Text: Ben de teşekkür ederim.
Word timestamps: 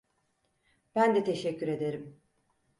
Ben 0.95 1.15
de 1.15 1.23
teşekkür 1.23 1.67
ederim. 1.67 2.21